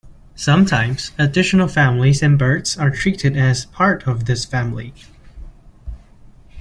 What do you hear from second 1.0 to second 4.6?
additional families and birds are treated as part of this